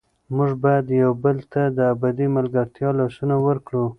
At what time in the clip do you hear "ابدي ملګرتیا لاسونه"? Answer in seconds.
1.93-3.35